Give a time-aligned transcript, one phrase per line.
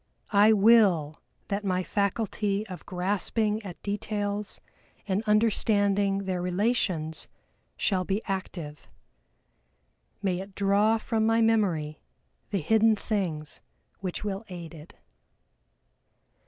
[0.33, 4.59] I will that my faculty of grasping at details
[5.07, 7.27] and understanding their relations
[7.77, 8.87] shall be active.
[10.23, 12.01] May it draw from my memory
[12.49, 13.61] the hidden things
[13.99, 14.95] which will aid it!"